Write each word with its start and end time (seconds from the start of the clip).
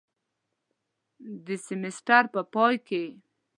د 1.45 1.47
سیمیستر 1.67 2.23
په 2.33 2.41
پای 2.53 2.75
کې 2.87 3.03